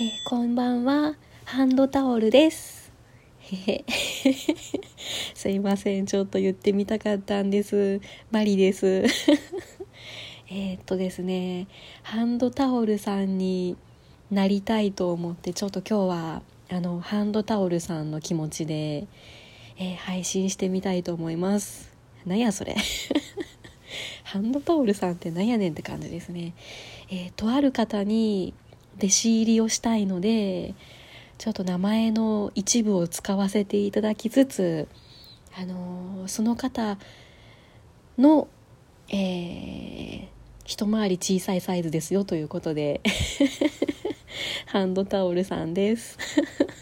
[0.00, 2.92] えー、こんばんは、ハンドタオルです。
[5.34, 8.00] すいません、ちょっと言ってみたかったんです。
[8.30, 9.02] マリです。
[10.50, 11.66] えっとですね、
[12.04, 13.76] ハンドタオルさんに
[14.30, 19.08] なりたいと思って、ちょっと今日は、あの、ハンドタオルさんの気持ちで、
[19.78, 21.90] えー、配信してみたいと思います。
[22.24, 22.76] なんやそれ。
[24.22, 26.54] ハンドタオルさんってなんやねんって感じですね。
[27.10, 28.54] えー、とある方に、
[28.98, 30.74] 弟子入りをしたいので
[31.38, 34.88] ちょっと名前の一部を使わせていただきつつ、
[35.56, 36.98] あのその方
[38.18, 38.48] の、
[39.08, 40.26] えー、
[40.64, 43.00] 一回り小さいサイズですよということで
[44.66, 46.18] ハンドタオルさんです。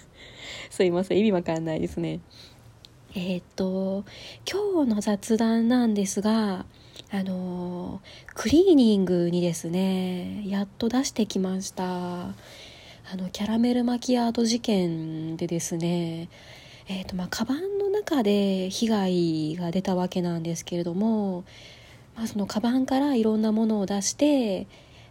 [0.71, 2.21] すいません意味わかんないですね。
[3.15, 4.05] えー、っと
[4.51, 6.65] 今日の雑談なんですが
[7.10, 8.01] あの
[8.34, 12.35] クリーニングにですねやっと出してきました。
[13.09, 16.29] あのキャラメルマキアート事件でですね
[16.88, 21.45] えーとまあ、カバンの中で被害が出たわけなんですけれども、
[22.15, 24.68] まあ、そのカバンからいろんなものを出して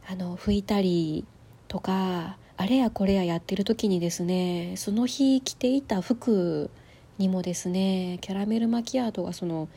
[0.10, 1.26] あの拭いたり
[1.68, 6.70] とかあれやこれややってる時にですねその日着ていた服
[7.18, 9.68] にもですねキャラメルマキアートがその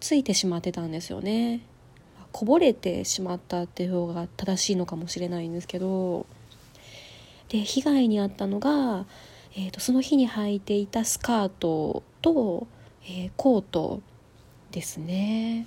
[0.00, 1.60] ついてしまってたんですよね。
[2.32, 6.26] こぼれてしまったっていう方が正しいのかもしれないんですけど。
[7.48, 9.06] で被害に遭ったのが、
[9.56, 12.66] えーと、その日に履いていたスカートと、
[13.04, 14.02] えー、コート
[14.70, 15.66] ですね。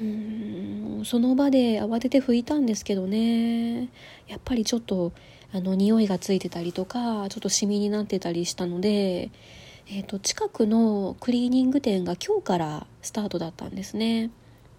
[0.00, 3.90] うんその場で慌てて拭いたんですけどね。
[4.28, 5.12] やっぱりちょっと
[5.52, 9.30] あの匂いがついてたりとかちょっとシミになってたりしたので
[9.88, 14.30] えーと、近くのクリーニング店が今日からスタートだったんですね。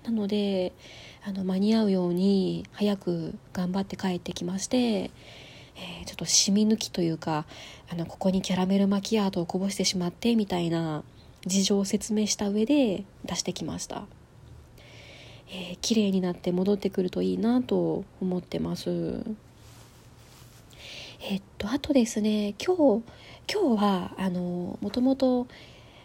[0.03, 0.73] なので
[1.23, 7.45] あの間に合うように早く頑張って帰ってきまして、えー、ちょっと染み抜きというか
[7.91, 11.03] あのここにキャラメルマキアートをこぼしてしまってみたいな
[11.45, 14.03] 事情を説明した上で出してきました、
[15.50, 18.90] えー、綺麗になって戻ってくるといいなと思ってます。
[21.23, 23.03] えっとあとですね今日
[23.53, 25.45] 今日はあのもともと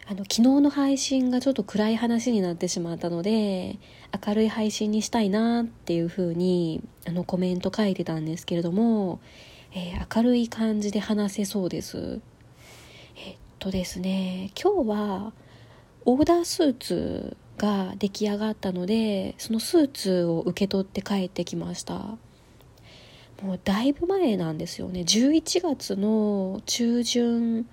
[0.05, 3.79] あの昨日の配信がちょっと暗い話になってしまったので
[4.25, 9.21] 明るい配信にしたいなっていう風にあにコメント書いてたんですけれども、
[9.73, 12.19] えー、明るい感じで話せそうです。
[13.15, 15.31] えっとですね今日は
[16.03, 22.17] オーダースーツが出来上がったのでそのスーツを受け取って帰ってきました。
[23.41, 25.01] もうだいぶ前なんですよね。
[25.01, 27.67] 11月の中旬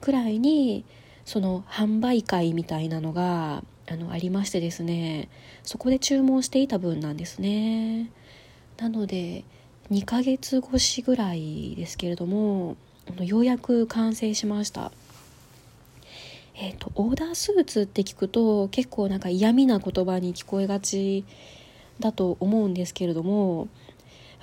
[0.00, 0.84] くらいに
[1.24, 5.28] その販売会みたいなのがあのありましてですね。
[5.62, 8.10] そこで注文していた分なんですね。
[8.76, 9.44] なので
[9.90, 12.76] 2ヶ月越しぐらいですけれども
[13.20, 14.90] ようやく完成しました。
[16.56, 21.24] えっ、ー、とオーダースーツって聞くと結構なんか嫌味な言葉に聞こえがち
[22.00, 23.68] だと思うんですけれども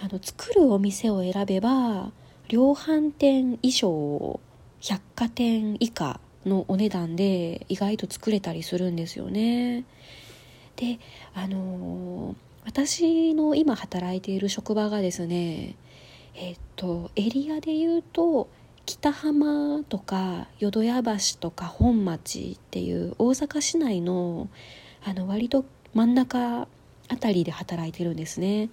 [0.03, 2.11] あの作るお店を選べば
[2.47, 4.39] 量販店以上
[4.81, 9.85] 百貨店以下のお値段で意外と作れたりするんですよね。
[10.75, 10.99] で
[11.35, 12.35] あの
[12.65, 15.75] 私の今働いている職場がですね
[16.33, 18.49] えっとエリアで言うと
[18.87, 24.49] 北浜とか淀屋橋とか本町っていう大阪市内の
[25.03, 25.63] あの割と
[25.93, 26.67] 真ん中
[27.07, 28.69] あたりで働いてるんですね。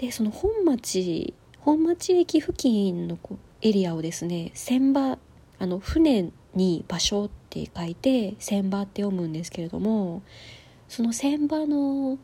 [0.00, 3.18] でその本町本町駅付近の
[3.60, 5.18] エリアをですね船場
[5.58, 10.22] あの船に場所って書いて船場って読むんですけれども
[10.88, 12.18] その船場の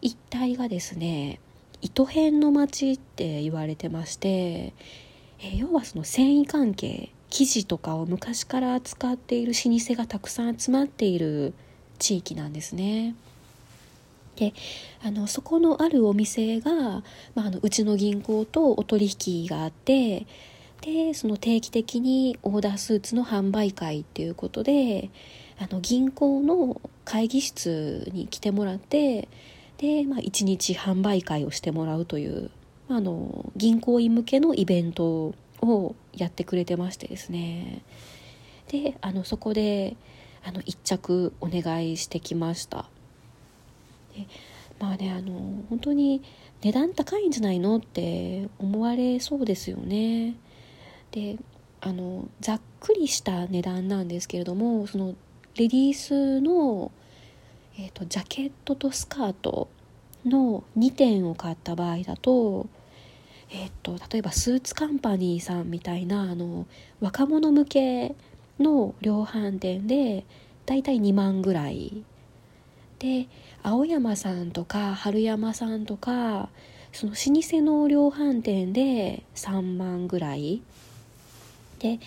[0.00, 1.38] 一帯がですね
[1.82, 4.72] 糸編の町って言われてまして、
[5.38, 11.54] え要はその繊維関係生地とかを昔から扱っている老舗がたくさん集まっている
[12.00, 13.14] 地域なんですね。
[14.38, 14.54] で
[15.02, 16.72] あのそこのあるお店が、
[17.34, 20.26] まあ、あのうちの銀行とお取引があって
[20.80, 25.10] でその定期的にオーダースーツの販売会っていうことで
[25.58, 29.28] あの銀行の会議室に来てもらって
[29.78, 32.50] で、まあ、1日販売会をしてもらうという、
[32.88, 37.82] まあ、あの銀行員向けのイベントをやってくれてましてですね。
[38.68, 39.96] であのそこで
[40.44, 42.88] あの1着お願いしてきました。
[44.78, 46.22] まあねあの本当に
[46.62, 50.34] 値段高いんじゃないのって思われそうですよね。
[51.10, 51.36] で
[51.80, 55.14] あのざっくりした値段なんですけれどもその
[55.54, 56.90] レディースの、
[57.78, 59.68] えーと、ジャケットとスカート
[60.24, 62.66] の2点を買った場合だと
[63.50, 66.66] えー、っと例えばスーツカンパニーさんみたいなあの
[67.00, 68.14] 若者向け
[68.58, 70.24] の量販店で
[70.66, 72.04] だいたい2万ぐらい。
[72.98, 73.28] で
[73.62, 76.48] 青山さんとか春山さんとか
[76.92, 80.62] その老舗の量販店で3万ぐらい。
[81.78, 82.00] で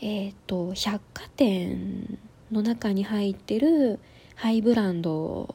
[0.00, 2.18] えっ、と百貨店
[2.50, 4.00] の中に入ってる
[4.34, 5.54] ハイブランド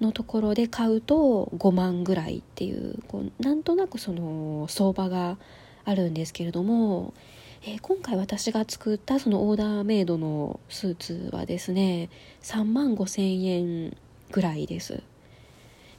[0.00, 5.38] のところで買うと5万ぐらいっていうこうなんとなくその相場が
[5.84, 7.14] あるんですけれども、
[7.62, 12.10] えー、今回私が作ったそのオーダーメイドのスーツはですね
[12.42, 13.96] 3万5千円
[14.30, 15.02] ぐらいです。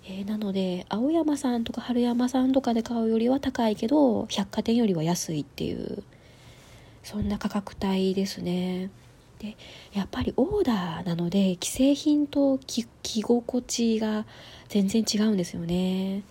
[0.06, 6.02] えー、なので青山さんとか春山さんとかで買うよりは高いけど百貨店よりは安いっていう
[7.04, 8.90] そんな価格帯ですね。
[9.40, 9.56] で
[9.94, 12.88] やっぱりオーダーなので既製品と着
[13.22, 14.26] 心地が
[14.68, 16.24] 全然違うんですよね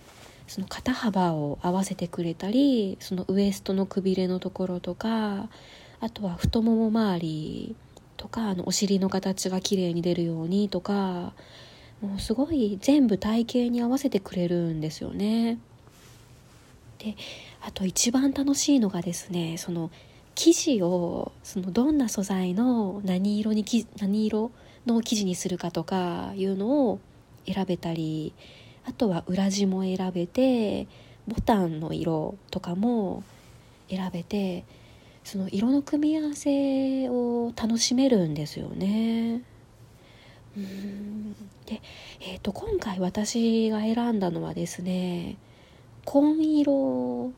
[0.47, 5.47] その肩幅を合わせてくれたりそのウエストのくびれのところとか
[5.99, 7.75] あとは太もも周り
[8.17, 11.33] とかあのお尻の形が綺麗に出るようにとか
[12.01, 15.57] もうすごい全部体型に合わせてくれるんですよね
[16.99, 17.15] で
[17.61, 19.89] あと一番楽しいのがですねその
[20.35, 23.65] 生地をそのどんな素材の何色に
[23.99, 24.51] 何色
[24.85, 26.99] の生地にするかとかいうのを
[27.47, 28.33] 選べたり
[28.85, 30.87] あとは裏地も選べて
[31.27, 33.23] ボタンの色とかも
[33.89, 34.63] 選べて
[35.23, 39.41] その色の組み合わせを楽しめるんですよね。
[41.65, 41.81] で、
[42.21, 45.37] えーと、今回私が選んだのはですね
[46.05, 47.31] 紺色。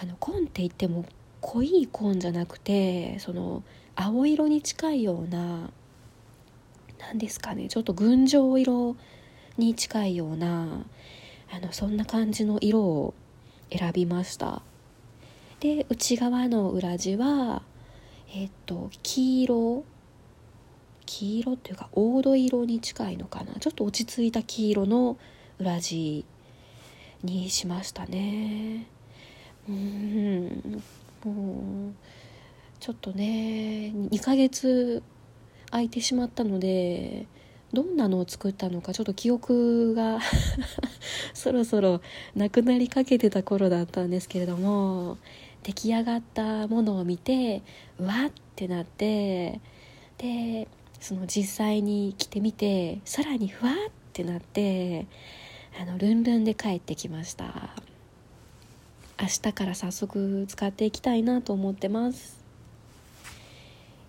[0.00, 1.04] あの紺って言っても
[1.40, 3.62] 濃い紺じゃなくてその
[3.94, 5.70] 青色に近いような
[6.98, 8.96] 何ですかねちょっと群青色
[9.58, 10.86] に近いような
[11.52, 13.14] あのそんな感じの色を
[13.70, 14.62] 選びました。
[15.60, 17.62] で内側の裏地は
[18.34, 19.84] えっ、と黄色。
[21.12, 23.52] 黄色っていうか黄土色に近いのかな。
[23.60, 25.18] ちょっと落ち着いた黄色の
[25.58, 26.24] 裏地
[27.22, 28.86] にしましたね。
[29.68, 30.82] うん
[31.26, 31.94] う
[32.80, 35.02] ちょっとね2ヶ月
[35.70, 37.26] 空いてしまったので
[37.72, 40.18] どんなのを作ったのかちょっと記憶が
[41.32, 42.00] そろそろ
[42.34, 45.18] なくなりかけてた頃だったんですけれども
[45.62, 47.62] 出来上がったものを見て
[47.98, 49.60] うわってなって
[50.18, 50.66] で
[51.02, 53.74] その実際に着てみてさらにふわっ
[54.12, 55.08] てなって
[55.80, 57.74] あのルンルンで帰ってきました。
[59.20, 62.38] 明日から早速使っていきたいなと思ってます。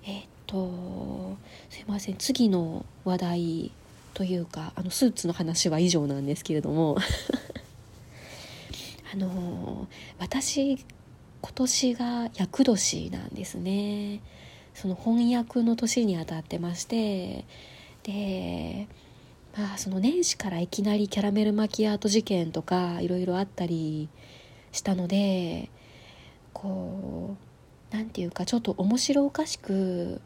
[0.06, 1.36] えっと
[1.72, 2.16] すいません。
[2.18, 3.72] 次の話題
[4.14, 6.98] というかあのスーツの話は以上なんですけれども。
[9.12, 9.88] あの
[10.20, 10.78] 私
[11.42, 14.22] 今年が厄年なんですね。
[14.74, 17.46] その翻訳の年にあたってまして
[18.04, 18.88] で
[19.58, 24.10] まあその年始からいきなりキャラメルマキアート事件とかいろいろあったり
[24.72, 25.70] したので
[26.54, 27.38] こ
[27.92, 30.22] う何て言うかちょっと面白おかしく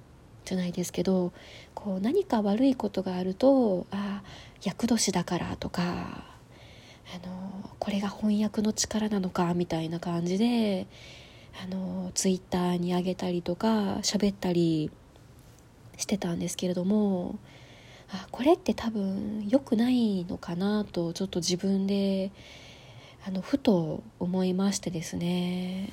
[0.46, 1.34] じゃないですけど
[1.76, 4.28] こう何か悪いことがあるとああ
[4.64, 10.88] 厄年だからとかあのこれが翻訳の力なのかみたいな感じで
[11.64, 14.92] あのツイッターに上げたりとか喋ったり
[15.98, 17.40] してたんですけれども
[18.10, 22.32] あこれって多分良くないのかなとちょっと自分で
[23.26, 25.90] あのふと思いましてですね、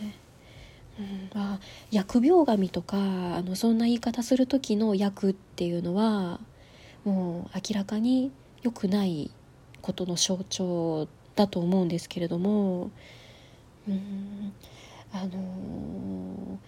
[0.99, 1.59] うんあ、
[1.91, 6.39] 疫病神とかあのそんな言い方する時の役っていうのは
[7.05, 8.31] もう明らかに
[8.63, 9.31] 良くない
[9.83, 12.91] ことの象徴だと思うんですけれども、
[13.89, 14.53] うん、
[15.15, 16.59] あの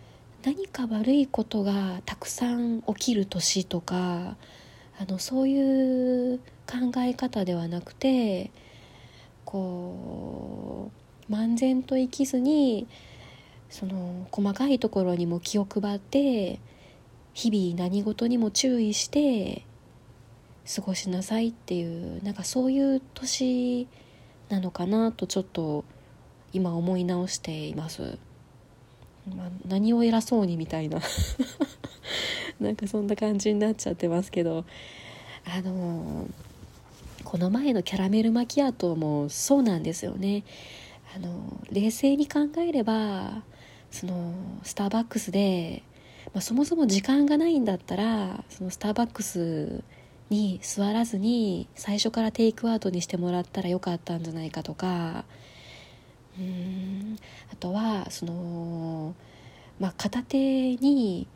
[0.44, 4.36] 何か悪いことがたくさん起きる年とか
[5.00, 8.52] あのそういう考え方ではなくて
[9.44, 10.92] こ
[11.28, 12.86] う漫然と生きずに
[13.68, 16.60] その細かいところにも気を配って
[17.34, 19.66] 日々何事にも注意して
[20.72, 23.88] 過ごしなさいっていうなんかそういう年
[24.48, 25.84] なのかなとちょっと
[26.52, 28.18] 今思い直しています。
[29.34, 31.00] まあ、何を偉そうにみたいな。
[32.60, 34.64] なんかそんな感じになっちゃってますけど。
[35.48, 36.26] あの
[37.22, 40.44] この前のキャラメルマキアートもそうなんですよね。
[41.14, 43.42] あの冷静に考えれば
[43.90, 45.82] そのスターバックスで、
[46.34, 49.82] まあ、そもそも時間がないんだったらそのスターバックス
[50.30, 55.24] に座らずに最初からテイクアウトにしてもらったらよかったんじゃないかとか
[56.38, 57.16] うん
[57.52, 59.14] あとはその、
[59.80, 61.26] まあ、片手に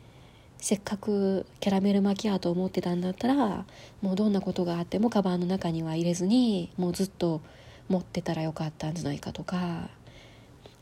[0.57, 3.65] せっかくキャラメルマキアートを持ってたんだったら
[4.01, 7.41] もうどんなことがあってもカバンの中には入れずにもうずっと
[7.89, 9.89] 持ってたらよかったんじゃないかとか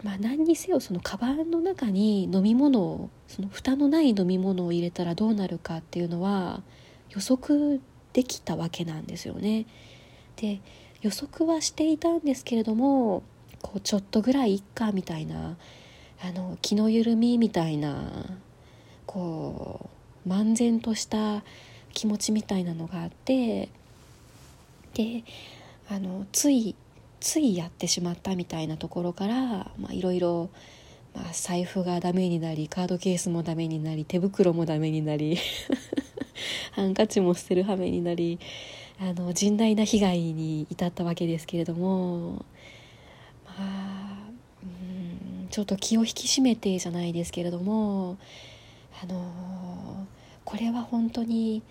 [0.04, 6.62] まあ何にせよそのカバンの中に飲み物をその蓋のない飲み物を入れたらどうなるかっていうのは
[7.10, 9.66] 予測できたわけなんですよね。
[10.36, 10.62] で
[11.02, 13.24] 予測はしていたんですけれども
[13.62, 15.58] こうちょっとぐらいいっかみたいな
[16.22, 18.26] あの気の緩みみたいな
[19.06, 19.90] こ
[20.26, 21.44] う漫然とした
[21.94, 23.70] 気持ちみたいなのがあって
[24.94, 25.24] で
[25.90, 26.76] あのつい
[27.20, 30.50] ついやってしまったみたいなところからいろいろ
[31.34, 35.38] 財布がダメになりカードケースもダメになり手袋もダメになり
[36.72, 38.40] ハンカチも捨てる羽目になり
[39.00, 42.46] あの甚大な被害に至ったわけですけれども
[43.60, 44.30] あ
[44.64, 48.18] うんちょっと気を引き締めてじゃないですけれども
[49.04, 50.08] あの
[50.46, 51.62] これは本当に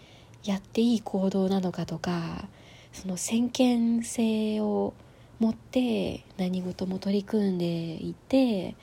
[0.45, 2.49] やっていい行動なのかとか
[2.93, 4.95] その先見性を
[5.41, 8.75] 持って何事も取り組んでいて、え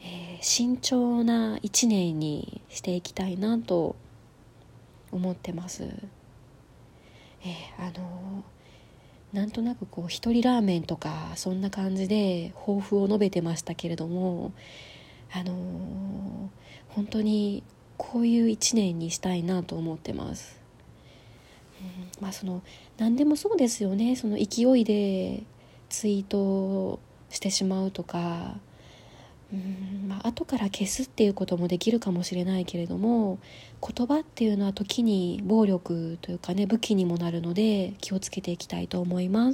[0.00, 3.96] ー、慎重な一年にしていきたいなと
[5.10, 5.84] 思ってます。
[7.44, 8.42] えー、あの
[9.32, 14.52] なんとなくこう一人ラーメンとかそんな感じで抱負を述べてましたけれども
[15.32, 16.50] あの
[16.88, 17.62] 本当に
[17.96, 20.60] こういう一年にしたいなと思ってます。
[21.80, 22.62] うん、まあその
[22.98, 25.42] 何でもそうですよねその勢いで
[25.88, 28.56] ツイートしてしまうとか
[30.08, 33.38] まあ後から消すっていうこともできるかもしれないけれども
[33.86, 39.50] 言葉っていうのは時に暴力というかね武器にもなるので気をつけていきたいと思います。